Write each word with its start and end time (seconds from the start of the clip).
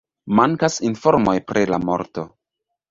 Mankas 0.39 0.79
informoj 0.91 1.35
pri 1.53 1.67
la 1.75 1.81
morto. 1.87 2.29